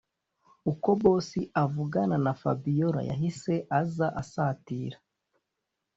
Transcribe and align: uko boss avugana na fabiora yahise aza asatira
uko 0.71 0.89
boss 1.01 1.29
avugana 1.63 2.17
na 2.25 2.33
fabiora 2.41 3.01
yahise 3.09 3.53
aza 3.79 4.07
asatira 4.21 4.97